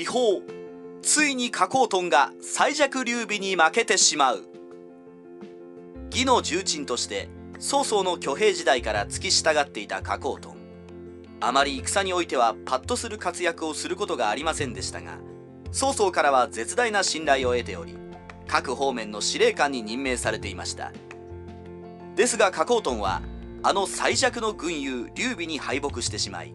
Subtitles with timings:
[0.00, 0.40] 秘宝
[1.02, 4.44] ついに加工トンが最弱劉備に負けてしまう。
[6.10, 10.56] 義の重鎮として曹操の挙兵時代から付き従っていた加工トン
[11.40, 15.18] あまり戦においてはパッとする活躍をすることがありませんでしたが
[15.70, 17.94] 曹操からは絶大な信頼を得ており
[18.46, 20.92] 各方面の司令官に任命されていました。
[22.16, 23.20] ですが加工トンは
[23.62, 26.54] あの最弱の軍友劉備に敗北してしまい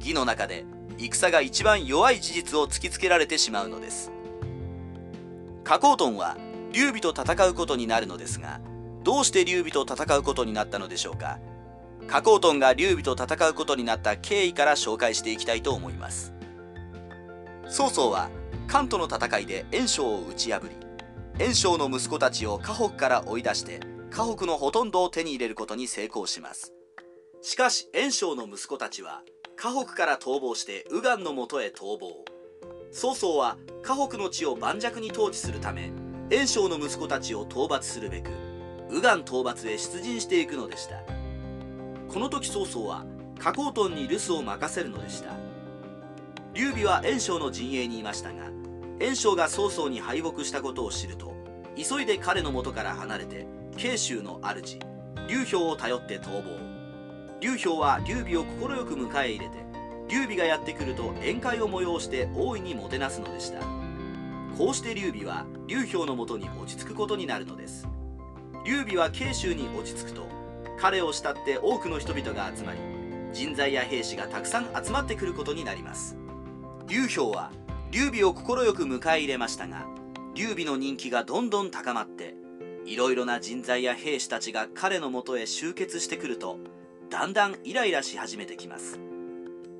[0.00, 0.64] 義の中で
[1.06, 4.12] 戦が一番弱い事実を突きつけられてしまうのです。
[5.64, 6.36] 加工トンは
[6.72, 8.60] 劉備と戦うことになるのですが
[9.02, 11.38] どうして劉備と戦うことになったのでしょうか？
[12.06, 16.34] 加工トンが劉備と戦うことになった経緯から紹介していきたいと思います。
[17.68, 18.30] 曹操は
[18.66, 20.70] 関東の戦いで袁紹を打ち破り
[21.38, 26.72] 袁紹の息子たちを河北から追い出して河北のほとんどを手に入れることに成功します。
[27.42, 29.22] しかし袁紹の息子たちは
[29.62, 32.24] 河北から逃亡して右岸のもとへ逃亡。
[32.92, 35.92] 曹操は河北の地を盤石に統治するため
[36.30, 38.30] 袁紹の息子たちを討伐するべく
[38.88, 41.02] 右岸討伐へ出陣していくのでした。
[42.08, 43.04] この時曹操は
[43.38, 45.34] 加工トンに留守を任せるのでした。
[46.54, 48.46] 劉備は袁紹の陣営にいましたが
[48.98, 51.34] 袁紹が曹操に敗北したことを知ると
[51.76, 54.78] 急いで彼の元から離れて慶州の主
[55.28, 56.79] 劉氷を頼って逃亡。
[57.40, 59.64] 劉氷は劉備を快く迎え入れて
[60.08, 63.60] 劉備がやってくると宴会を催して大いにもてなすのでした。
[64.58, 67.88] こうして劉備は劉氷のもとに落ち着くことになるのです。
[68.66, 70.26] 劉備は慶州に落ち着くと
[70.78, 72.78] 彼を慕って多くの人々が集まり
[73.32, 76.16] 人材や兵士がたくさん集まってくることになります。
[76.88, 77.52] 劉氷は
[77.92, 78.44] 劉備を快
[78.74, 79.86] く迎え入れましたが
[80.34, 82.34] 劉備の人気がどんどん高まって
[82.84, 86.58] いろいろな人材や兵士たちが彼のもとへ集結してくると
[87.10, 89.00] だんだんイライラし始めてきます。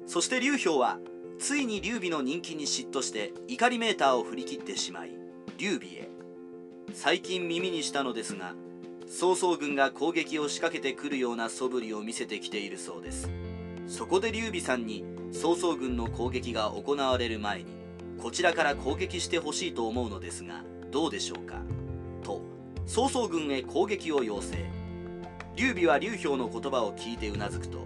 [0.07, 0.99] そして劉氷は
[1.39, 5.13] ついに劉備の人気に嫉妬して怒りメーターを振り切ってしまい
[5.57, 6.09] 劉備へ。
[6.93, 8.55] 最近耳にしたのですが
[9.07, 13.31] 曹操軍が攻撃を仕掛けてくるような素振りを見せてきているそうです。
[13.87, 17.67] そこで劉備さんに曹操軍の攻撃が行われる前に
[18.19, 21.63] こちらから攻撃してほしいと思うのですがどうでしょうか？
[22.25, 22.43] と
[22.87, 24.57] 曹操軍へ攻撃を要請。
[25.61, 27.81] 劉備は劉氷の言葉を聞いてうなずくと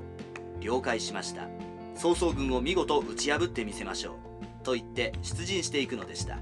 [0.61, 1.49] 了解しました。
[1.97, 4.15] 曹操軍を見事打ち破ってみせましょう。
[4.63, 6.39] と言って出陣していくのでした。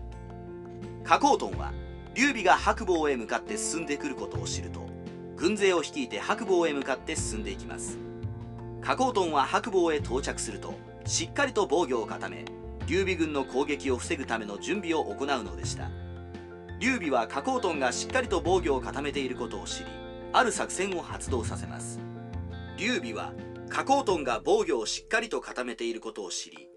[1.04, 1.72] 加工トンは
[2.15, 4.87] 劉備が白坊へ向かって進んでくることを知ると
[5.34, 7.97] 軍勢を率いて白坊へ向かって進んでいきます。
[8.82, 10.75] 加工トンは白坊へ到着すると
[11.06, 12.44] しっかりと防御を固め
[12.87, 15.88] 劉備軍の攻撃を防ぐための準備を行うのでした。
[16.78, 20.02] 劉備は加工トンがしっかりと防御を固めていることを知り
[20.32, 22.00] ある作戦を発動させます。
[22.78, 23.32] 劉備は
[23.69, 26.69] 加工トンが防御をしっかりと固めていることを知り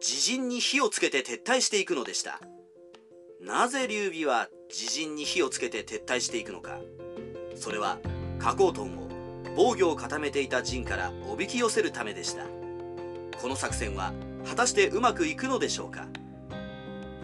[0.00, 2.40] 自陣に火をつけて撤退していくのでした。
[3.40, 6.78] なぜ劉備は自陣に火をつけて撤退していくのか。
[7.54, 7.98] それは
[8.38, 9.08] 加工トンを
[9.56, 12.44] 防御を固めていた陣からおびき寄せるためでした。
[13.40, 14.12] この作戦は
[14.46, 16.06] 果たしてうまくいくのでしょうか。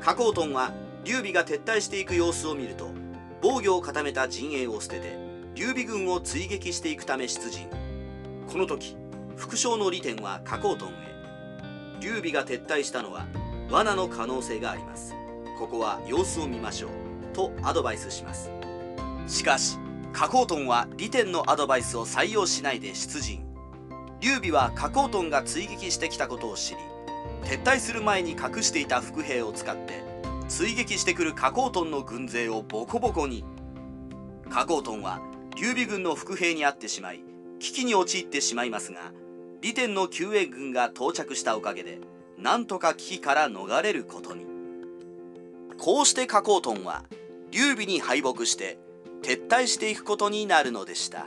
[0.00, 0.72] 加工トンは
[1.04, 2.90] 劉備が撤退していく様子を見ると
[3.40, 5.25] 防御を固めた陣営を捨てて
[5.56, 7.70] 劉備軍を追撃していくため出陣。
[8.46, 8.94] この時
[9.36, 10.92] 副将の利点は加工トンへ。
[11.98, 13.26] 劉備が撤退したのは
[13.70, 15.14] 罠の可能性があります。
[15.58, 16.90] ここは様子を見ましょう。
[17.32, 18.50] とアドバイスします。
[19.26, 19.78] しかし
[20.12, 23.42] 加工トンは利点のアドバイスを採用しないで出陣。
[24.20, 26.80] 劉備は加工トンが追撃してきたことを知り
[27.44, 30.02] 撤退する前に隠していた伏兵を使って
[30.48, 33.42] 追撃してくる加工トンの軍勢をボコボコに。
[34.50, 35.20] 加工トンは
[35.56, 37.22] 劉備軍の伏兵にあってしまい
[37.60, 39.12] 危機に陥ってしまいますが
[39.62, 41.98] 利天の救援軍が到着したおかげで
[42.38, 44.44] なんとか危機から逃れることに
[45.78, 47.04] こうして加工トンは
[47.50, 48.78] 劉備に敗北して
[49.22, 51.26] 撤退していくことになるのでした。